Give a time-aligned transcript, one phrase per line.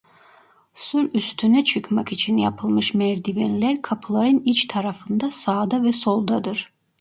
[0.73, 6.73] Sur üstüne çıkmak için yapılmış merdivenler kapıların iç tarafında sağda ve soldadır.